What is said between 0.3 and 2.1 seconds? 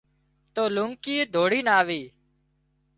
تو لونڪِي ڌوڙينَ آوي